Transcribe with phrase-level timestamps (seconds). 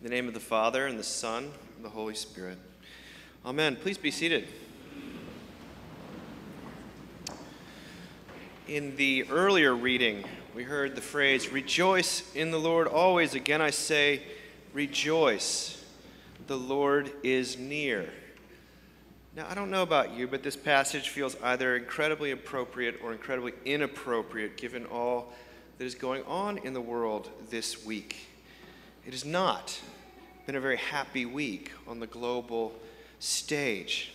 [0.00, 2.56] In the name of the Father, and the Son, and the Holy Spirit.
[3.44, 3.76] Amen.
[3.76, 4.48] Please be seated.
[8.66, 10.24] In the earlier reading,
[10.54, 13.34] we heard the phrase, Rejoice in the Lord always.
[13.34, 14.22] Again, I say,
[14.72, 15.84] Rejoice.
[16.46, 18.08] The Lord is near.
[19.36, 23.52] Now, I don't know about you, but this passage feels either incredibly appropriate or incredibly
[23.66, 25.34] inappropriate given all
[25.76, 28.28] that is going on in the world this week.
[29.06, 29.80] It has not
[30.46, 32.74] been a very happy week on the global
[33.18, 34.12] stage.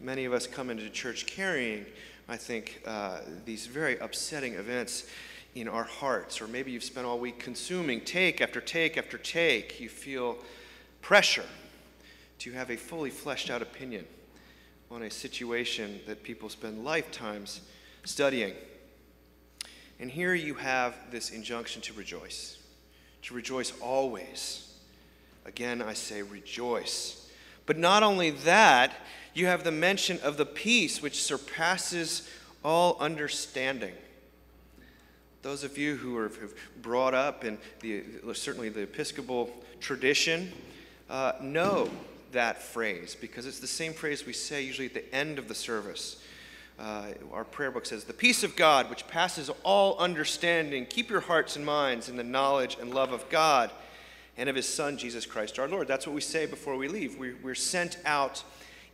[0.00, 1.84] Many of us come into church carrying,
[2.28, 5.06] I think, uh, these very upsetting events
[5.54, 6.40] in our hearts.
[6.40, 9.78] Or maybe you've spent all week consuming take after take after take.
[9.78, 10.38] You feel
[11.02, 11.44] pressure
[12.38, 14.06] to have a fully fleshed out opinion
[14.90, 17.60] on a situation that people spend lifetimes
[18.04, 18.54] studying.
[20.00, 22.58] And here you have this injunction to rejoice,
[23.24, 24.72] to rejoice always.
[25.44, 27.30] Again, I say rejoice.
[27.66, 28.92] But not only that,
[29.34, 32.28] you have the mention of the peace which surpasses
[32.64, 33.94] all understanding.
[35.42, 36.30] Those of you who are
[36.80, 40.52] brought up in the, certainly the Episcopal tradition
[41.10, 41.90] uh, know
[42.32, 45.54] that phrase because it's the same phrase we say usually at the end of the
[45.54, 46.22] service.
[46.78, 51.20] Uh, our prayer book says, The peace of God, which passes all understanding, keep your
[51.20, 53.70] hearts and minds in the knowledge and love of God
[54.36, 55.86] and of his Son, Jesus Christ our Lord.
[55.86, 57.16] That's what we say before we leave.
[57.18, 58.42] We're, we're sent out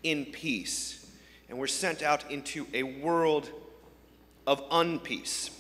[0.03, 1.11] in peace,
[1.49, 3.51] and we're sent out into a world
[4.47, 5.51] of unpeace.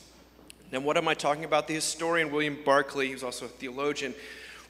[0.72, 1.66] Now, what am I talking about?
[1.66, 4.14] The historian William Barclay, who's also a theologian,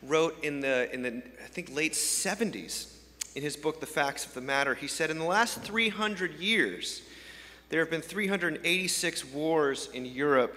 [0.02, 2.94] wrote in the, in the I think, late 70s
[3.34, 4.74] in his book, The Facts of the Matter.
[4.74, 7.02] He said, In the last 300 years,
[7.70, 10.56] there have been 386 wars in Europe.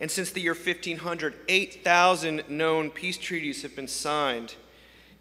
[0.00, 4.54] And since the year 1500, 8,000 known peace treaties have been signed.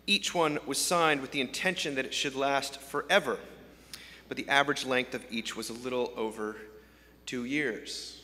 [0.06, 3.40] Each one was signed with the intention that it should last forever.
[4.28, 6.58] But the average length of each was a little over
[7.26, 8.22] two years.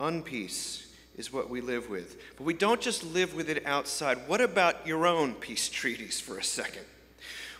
[0.00, 0.86] Unpeace
[1.16, 2.16] is what we live with.
[2.36, 4.18] But we don't just live with it outside.
[4.26, 6.84] What about your own peace treaties for a second?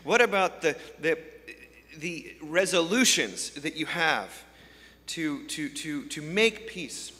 [0.02, 1.18] What about the, the
[1.98, 4.44] the resolutions that you have
[5.08, 7.12] to, to, to, to make peace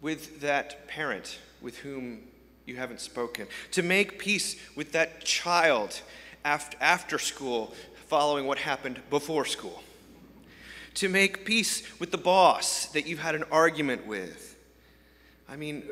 [0.00, 2.20] with that parent with whom
[2.66, 6.00] you haven't spoken, to make peace with that child
[6.44, 7.74] after, after school
[8.06, 9.82] following what happened before school,
[10.94, 14.56] to make peace with the boss that you've had an argument with.
[15.48, 15.84] I mean,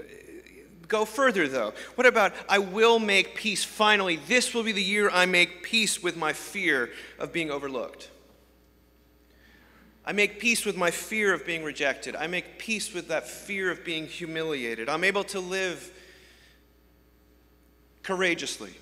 [0.88, 1.74] Go further, though.
[1.94, 4.16] What about, I will make peace finally?
[4.16, 8.10] This will be the year I make peace with my fear of being overlooked.
[10.04, 12.16] I make peace with my fear of being rejected.
[12.16, 14.88] I make peace with that fear of being humiliated.
[14.88, 15.92] I'm able to live
[18.02, 18.74] courageously.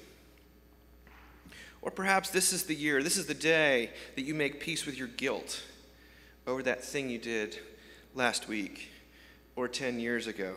[1.82, 4.96] Or perhaps this is the year, this is the day that you make peace with
[4.96, 5.62] your guilt
[6.46, 7.58] over that thing you did
[8.14, 8.90] last week
[9.56, 10.54] or 10 years ago.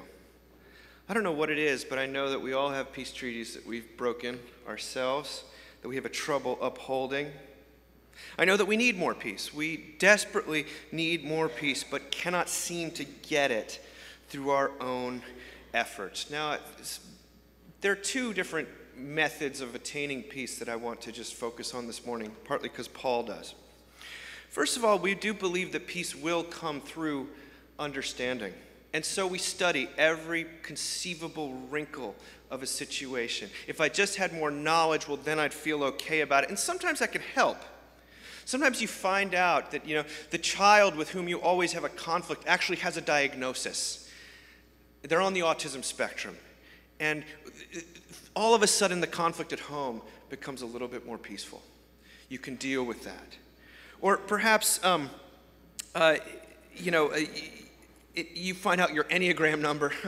[1.10, 3.54] I don't know what it is, but I know that we all have peace treaties
[3.56, 5.44] that we've broken ourselves,
[5.82, 7.32] that we have a trouble upholding.
[8.40, 9.54] I know that we need more peace.
[9.54, 13.86] We desperately need more peace, but cannot seem to get it
[14.30, 15.22] through our own
[15.74, 16.30] efforts.
[16.30, 16.58] Now,
[17.82, 21.86] there are two different methods of attaining peace that I want to just focus on
[21.86, 23.56] this morning, partly because Paul does.
[24.50, 27.28] First of all, we do believe that peace will come through
[27.78, 28.54] understanding.
[28.94, 32.16] And so we study every conceivable wrinkle
[32.52, 33.50] of a situation.
[33.68, 36.50] If I just had more knowledge, well, then I'd feel okay about it.
[36.50, 37.58] And sometimes that can help.
[38.46, 41.90] Sometimes you find out that, you know, the child with whom you always have a
[41.90, 44.12] conflict actually has a diagnosis.
[45.02, 46.38] They're on the autism spectrum.
[47.00, 47.24] And
[48.36, 51.62] all of a sudden, the conflict at home becomes a little bit more peaceful.
[52.30, 53.38] You can deal with that.
[54.02, 55.10] Or perhaps, um,
[55.96, 56.18] uh,
[56.76, 57.20] you know, uh,
[58.16, 59.92] it, you find out your Enneagram number.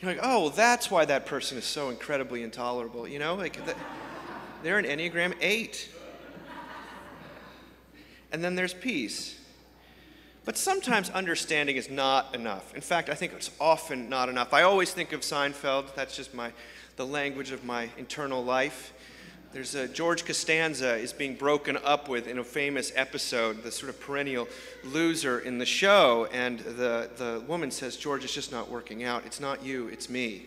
[0.00, 3.08] You're like, oh, that's why that person is so incredibly intolerable.
[3.08, 3.58] You know, like
[4.62, 5.88] they're an Enneagram 8.
[8.32, 9.38] And then there's peace.
[10.44, 12.74] But sometimes understanding is not enough.
[12.74, 14.52] In fact, I think it's often not enough.
[14.52, 15.94] I always think of Seinfeld.
[15.94, 16.52] That's just my,
[16.96, 18.92] the language of my internal life.
[19.54, 23.88] There's a, George Costanza is being broken up with in a famous episode, the sort
[23.88, 24.48] of perennial
[24.82, 29.24] loser in the show, and the, the woman says, George, it's just not working out.
[29.24, 30.46] It's not you, it's me.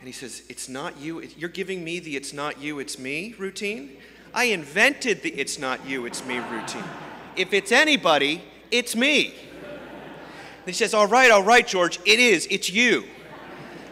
[0.00, 1.22] And he says, It's not you.
[1.38, 3.96] You're giving me the it's not you, it's me routine?
[4.34, 6.84] I invented the it's not you, it's me routine.
[7.34, 9.28] If it's anybody, it's me.
[9.28, 13.04] And he says, All right, all right, George, it is, it's you.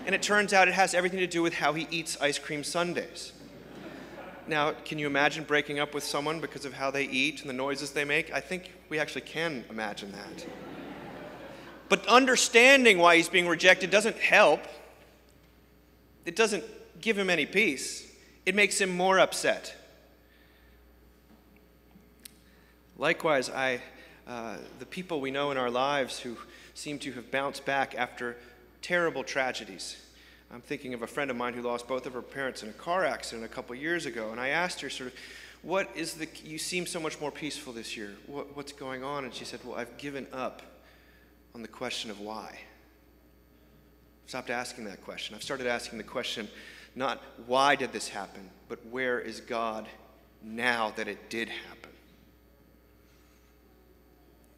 [0.05, 2.63] And it turns out it has everything to do with how he eats ice cream
[2.63, 3.33] sundaes.
[4.49, 7.55] Now, can you imagine breaking up with someone because of how they eat and the
[7.55, 8.33] noises they make?
[8.33, 10.47] I think we actually can imagine that.
[11.89, 14.61] But understanding why he's being rejected doesn't help.
[16.25, 16.65] It doesn't
[17.01, 18.11] give him any peace.
[18.45, 19.75] It makes him more upset.
[22.99, 23.81] Likewise, I,
[24.27, 26.37] uh, the people we know in our lives who
[26.75, 28.37] seem to have bounced back after
[28.81, 29.97] terrible tragedies,
[30.51, 32.73] I'm thinking of a friend of mine who lost both of her parents in a
[32.73, 35.19] car accident a couple years ago, and I asked her, sort of,
[35.63, 38.15] what is the, you seem so much more peaceful this year.
[38.27, 39.25] What, what's going on?
[39.25, 40.63] And she said, well, I've given up
[41.55, 42.51] on the question of why.
[44.25, 45.35] I've stopped asking that question.
[45.35, 46.49] I've started asking the question,
[46.95, 49.89] not why did this happen, but where is God
[50.43, 51.91] now that it did happen?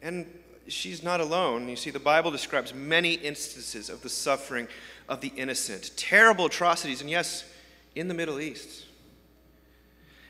[0.01, 0.27] And
[0.69, 1.67] she's not alone.
[1.67, 4.67] You see, the Bible describes many instances of the suffering
[5.07, 7.45] of the innocent, terrible atrocities, and yes,
[7.95, 8.85] in the Middle East.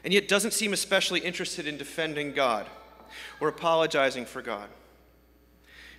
[0.03, 2.67] And yet doesn't seem especially interested in defending God
[3.39, 4.69] or apologizing for God.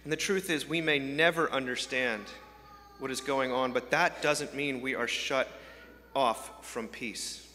[0.05, 2.25] And the truth is, we may never understand
[2.99, 5.49] what is going on, but that doesn't mean we are shut
[6.15, 7.47] off from peace.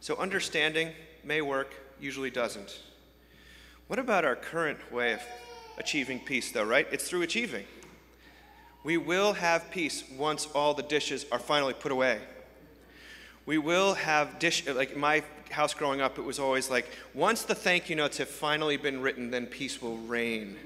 [0.00, 0.92] So, understanding
[1.24, 2.78] may work, usually doesn't.
[3.88, 5.22] What about our current way of
[5.78, 6.86] achieving peace, though, right?
[6.90, 7.64] It's through achieving.
[8.84, 12.20] We will have peace once all the dishes are finally put away.
[13.46, 17.54] We will have dish, like my house growing up, it was always like, once the
[17.54, 20.56] thank you notes have finally been written, then peace will reign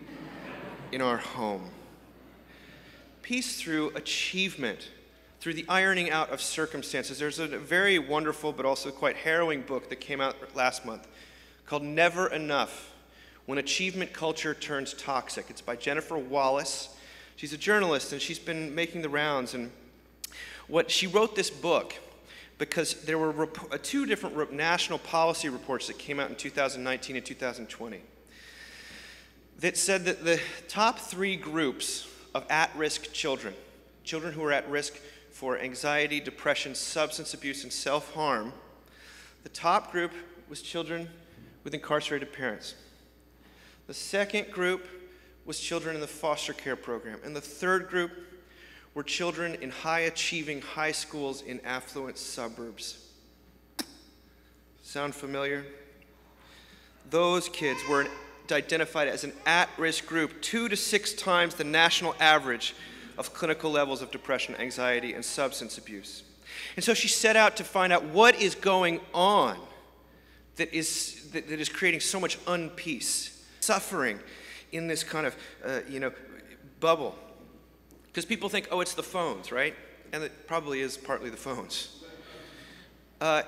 [0.91, 1.71] in our home.
[3.23, 4.91] Peace through achievement,
[5.41, 7.19] through the ironing out of circumstances.
[7.19, 11.07] There's a very wonderful but also quite harrowing book that came out last month
[11.67, 12.92] called Never Enough
[13.47, 15.47] When Achievement Culture Turns Toxic.
[15.51, 16.89] It's by Jennifer Wallace.
[17.37, 19.55] She's a journalist and she's been making the rounds.
[19.55, 19.71] And
[20.69, 21.95] what she wrote this book
[22.59, 27.17] because there were rep- uh, two different national policy reports that came out in 2019
[27.17, 28.01] and 2020
[29.59, 33.55] that said that the top three groups of at risk children,
[34.05, 34.95] children who are at risk
[35.31, 38.53] for anxiety, depression, substance abuse, and self harm,
[39.43, 40.13] the top group
[40.49, 41.09] was children
[41.65, 42.75] with incarcerated parents.
[43.87, 44.87] The second group
[45.45, 47.19] was children in the foster care program.
[47.25, 48.13] And the third group
[48.95, 53.09] were children in high achieving high schools in affluent suburbs.
[54.83, 55.65] Sound familiar?
[57.11, 58.07] Those kids were
[58.51, 62.75] identified as an at risk group, two to six times the national average
[63.17, 66.23] of clinical levels of depression, anxiety, and substance abuse.
[66.77, 69.57] And so she set out to find out what is going on
[70.57, 73.32] that is, that, that is creating so much unpeace,
[73.63, 74.19] suffering,
[74.73, 76.13] in this kind of, uh, you know,
[76.81, 77.15] bubble.
[78.07, 79.75] Because people think, oh, it's the phones, right?
[80.13, 82.03] And it probably is partly the phones.
[83.21, 83.43] Uh,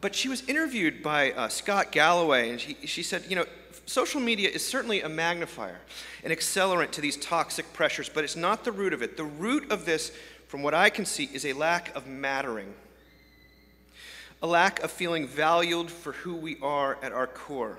[0.00, 3.44] but she was interviewed by uh, Scott Galloway, and she, she said, you know,
[3.86, 5.80] social media is certainly a magnifier,
[6.22, 9.16] an accelerant to these toxic pressures, but it's not the root of it.
[9.16, 10.12] The root of this,
[10.48, 12.72] from what I can see, is a lack of mattering,
[14.42, 17.78] a lack of feeling valued for who we are at our core.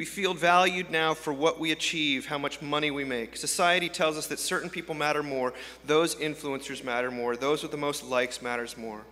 [0.00, 3.36] We feel valued now for what we achieve, how much money we make.
[3.36, 5.52] Society tells us that certain people matter more,
[5.84, 9.02] those influencers matter more, those with the most likes matters more.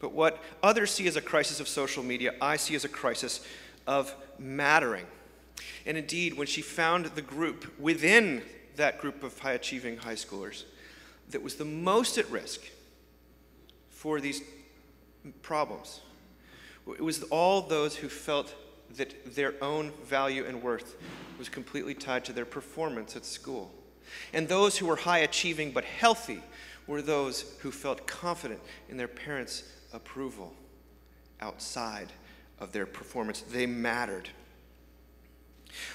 [0.00, 3.46] But what others see as a crisis of social media, I see as a crisis
[3.86, 5.06] of mattering.
[5.86, 8.42] And indeed, when she found the group within
[8.76, 10.64] that group of high achieving high schoolers
[11.30, 12.60] that was the most at risk
[13.88, 14.42] for these
[15.40, 16.02] problems,
[16.86, 18.54] it was all those who felt
[18.96, 20.96] that their own value and worth
[21.38, 23.72] was completely tied to their performance at school.
[24.32, 26.42] And those who were high achieving but healthy
[26.86, 30.52] were those who felt confident in their parents' approval
[31.40, 32.12] outside
[32.58, 33.40] of their performance.
[33.40, 34.28] They mattered.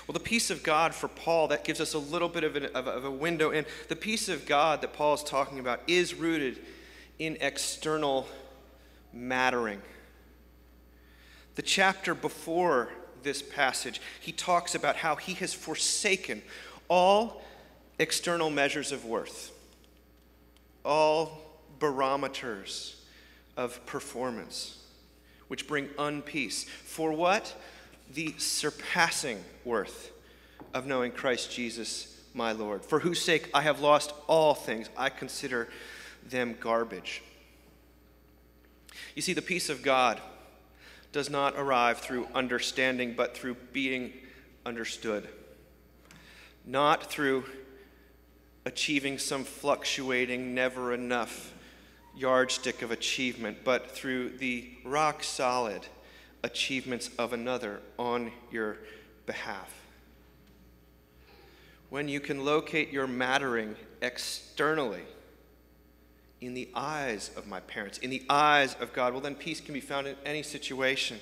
[0.08, 2.66] Well, the peace of God for Paul, that gives us a little bit of, an,
[2.76, 3.66] of, of a window in.
[3.88, 6.60] The peace of God that Paul is talking about is rooted
[7.18, 8.28] in external
[9.14, 9.82] mattering.
[11.60, 12.88] The chapter before
[13.22, 16.42] this passage, he talks about how he has forsaken
[16.88, 17.42] all
[18.00, 19.52] external measures of worth,
[20.86, 21.42] all
[21.78, 23.04] barometers
[23.58, 24.78] of performance,
[25.50, 26.64] which bring unpeace.
[26.64, 27.54] For what?
[28.14, 30.14] The surpassing worth
[30.74, 34.88] of knowing Christ Jesus, my Lord, for whose sake I have lost all things.
[34.96, 35.68] I consider
[36.26, 37.22] them garbage.
[39.14, 40.22] You see, the peace of God
[41.12, 44.14] does not arrive through understanding, but through being
[44.66, 45.28] understood.
[46.66, 47.46] Not through
[48.66, 51.54] achieving some fluctuating, never enough
[52.16, 55.88] yardstick of achievement, but through the rock solid
[56.44, 58.78] achievements of another on your
[59.26, 59.74] behalf.
[61.90, 65.02] When you can locate your mattering externally
[66.42, 69.74] in the eyes of my parents, in the eyes of God, well, then peace can
[69.74, 71.20] be found in any situation.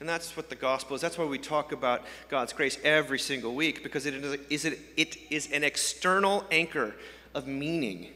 [0.00, 1.00] And that's what the gospel is.
[1.00, 4.14] That's why we talk about God's grace every single week, because it
[4.50, 6.94] is, it is an external anchor
[7.34, 8.08] of meaning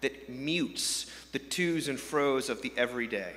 [0.00, 3.32] that mutes the twos and fros of the everyday.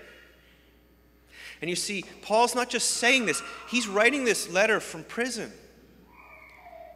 [1.61, 5.51] And you see, Paul's not just saying this, he's writing this letter from prison.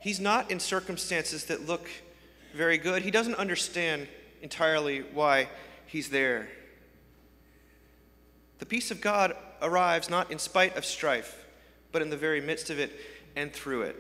[0.02, 1.90] He's not in circumstances that look
[2.54, 3.02] very good.
[3.02, 4.08] He doesn't understand
[4.42, 5.50] entirely why
[5.86, 6.50] he's there.
[8.60, 11.46] The peace of God arrives not in spite of strife,
[11.92, 12.92] but in the very midst of it
[13.36, 13.96] and through it.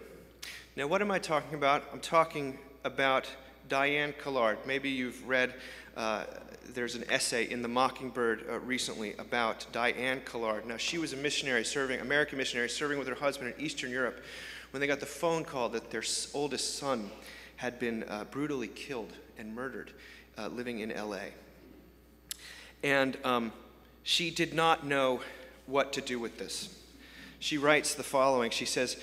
[0.76, 1.84] Now, what am I talking about?
[1.92, 3.30] I'm talking about
[3.68, 4.58] Diane Collard.
[4.66, 5.54] Maybe you've read,
[5.98, 6.26] uh,
[6.74, 10.66] there's an essay in the Mockingbird uh, recently about Diane Collard.
[10.66, 14.24] Now, she was a missionary serving, American missionary, serving with her husband in Eastern Europe
[14.72, 16.04] when they got the phone call that their
[16.34, 17.10] oldest son
[17.56, 19.92] had been uh, brutally killed and murdered
[20.40, 21.20] uh, living in LA.
[22.84, 23.52] And um,
[24.04, 25.22] she did not know
[25.66, 26.76] what to do with this.
[27.40, 28.98] She writes the following She says,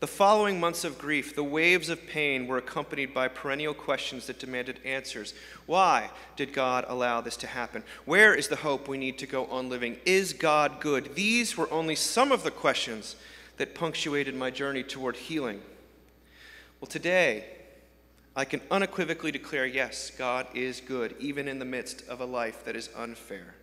[0.00, 4.38] The following months of grief, the waves of pain were accompanied by perennial questions that
[4.38, 5.34] demanded answers.
[5.66, 7.82] Why did God allow this to happen?
[8.06, 9.98] Where is the hope we need to go on living?
[10.06, 11.14] Is God good?
[11.14, 13.16] These were only some of the questions
[13.58, 15.60] that punctuated my journey toward healing.
[16.80, 17.44] Well, today,
[18.36, 22.64] I can unequivocally declare yes, God is good, even in the midst of a life
[22.64, 23.54] that is unfair.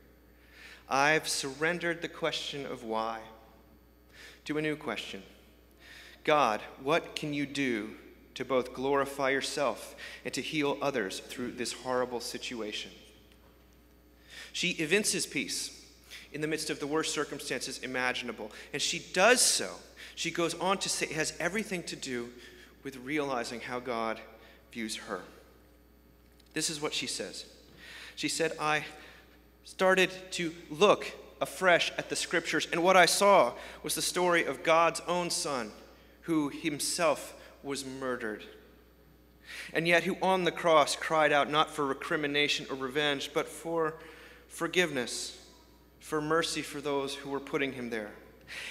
[0.90, 3.20] I've surrendered the question of why
[4.46, 5.24] to a new question
[6.24, 7.92] God, what can you do
[8.36, 9.96] to both glorify yourself
[10.26, 12.92] and to heal others through this horrible situation?
[14.52, 15.86] She evinces peace
[16.34, 19.70] in the midst of the worst circumstances imaginable, and she does so.
[20.16, 22.30] She goes on to say it has everything to do
[22.84, 24.20] with realizing how God
[24.78, 25.22] views her.
[26.54, 27.46] This is what she says.
[28.16, 28.86] She said, I
[29.64, 34.62] started to look afresh at the scriptures, and what I saw was the story of
[34.62, 35.72] God's own Son,
[36.22, 38.44] who himself was murdered.
[39.74, 43.96] And yet, who on the cross cried out not for recrimination or revenge, but for
[44.48, 45.42] forgiveness,
[46.00, 48.12] for mercy for those who were putting him there.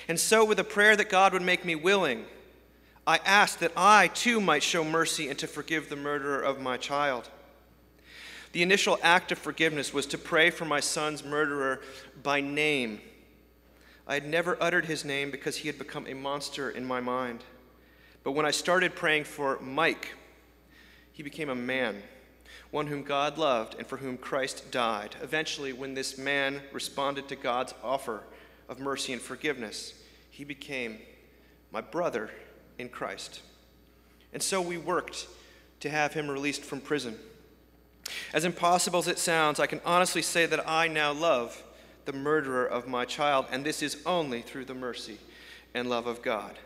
[0.06, 2.26] And so, with a prayer that God would make me willing,
[3.06, 6.76] I asked that I too might show mercy and to forgive the murderer of my
[6.76, 7.28] child.
[8.50, 11.80] The initial act of forgiveness was to pray for my son's murderer
[12.22, 13.00] by name.
[14.08, 17.44] I had never uttered his name because he had become a monster in my mind.
[18.24, 20.14] But when I started praying for Mike,
[21.12, 22.02] he became a man,
[22.72, 25.14] one whom God loved and for whom Christ died.
[25.22, 28.22] Eventually, when this man responded to God's offer
[28.68, 29.94] of mercy and forgiveness,
[30.30, 30.98] he became
[31.70, 32.30] my brother
[32.78, 33.40] in Christ.
[34.32, 35.26] And so we worked
[35.80, 37.18] to have him released from prison.
[38.32, 41.62] As impossible as it sounds, I can honestly say that I now love
[42.04, 45.18] the murderer of my child, and this is only through the mercy
[45.74, 46.58] and love of God.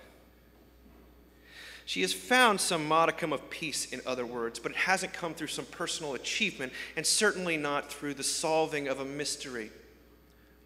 [1.87, 5.49] She has found some modicum of peace, in other words, but it hasn't come through
[5.49, 9.73] some personal achievement, and certainly not through the solving of a mystery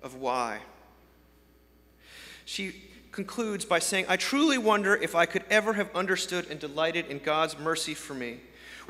[0.02, 0.58] of why.
[2.44, 2.74] She
[3.14, 7.20] concludes by saying, I truly wonder if I could ever have understood and delighted in
[7.20, 8.40] God's mercy for me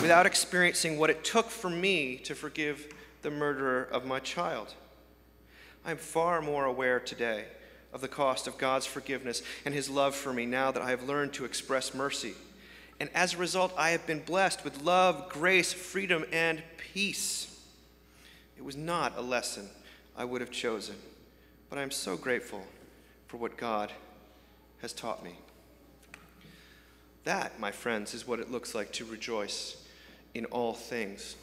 [0.00, 4.72] without experiencing what it took for me to forgive the murderer of my child.
[5.84, 7.44] I am far more aware today
[7.92, 11.06] of the cost of God's forgiveness and his love for me now that I have
[11.06, 12.32] learned to express mercy.
[12.98, 17.60] And as a result, I have been blessed with love, grace, freedom, and peace.
[18.56, 19.68] It was not a lesson
[20.16, 20.96] I would have chosen,
[21.68, 22.64] but I am so grateful
[23.26, 23.92] for what God
[24.84, 25.32] has taught me.
[27.24, 29.82] That, my friends, is what it looks like to rejoice
[30.34, 31.36] in all things.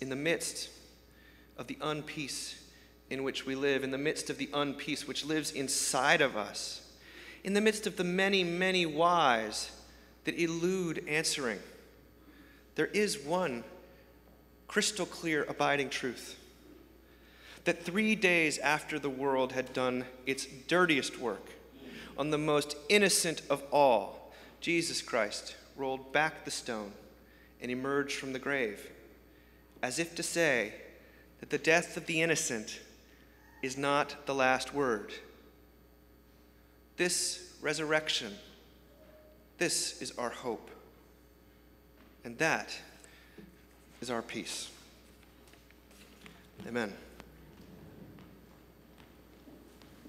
[0.00, 0.70] In the midst
[1.56, 2.56] of the unpeace
[3.10, 6.82] in which we live, in the midst of the unpeace which lives inside of us,
[7.44, 9.70] in the midst of the many, many whys
[10.24, 11.60] that elude answering,
[12.74, 13.62] there is one
[14.66, 16.36] crystal clear abiding truth
[17.66, 21.50] that three days after the world had done its dirtiest work,
[22.16, 26.92] on the most innocent of all, Jesus Christ rolled back the stone
[27.60, 28.88] and emerged from the grave,
[29.82, 30.74] as if to say
[31.40, 32.80] that the death of the innocent
[33.62, 35.12] is not the last word.
[36.96, 38.32] This resurrection,
[39.58, 40.70] this is our hope.
[42.24, 42.78] And that
[44.00, 44.70] is our peace.
[46.66, 46.92] Amen.